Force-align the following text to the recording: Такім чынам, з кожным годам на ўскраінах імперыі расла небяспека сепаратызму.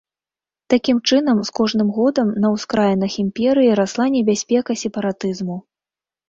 Такім 0.73 1.01
чынам, 1.09 1.41
з 1.49 1.53
кожным 1.59 1.89
годам 1.97 2.31
на 2.45 2.51
ўскраінах 2.55 3.11
імперыі 3.25 3.77
расла 3.81 4.09
небяспека 4.15 4.79
сепаратызму. 4.85 5.61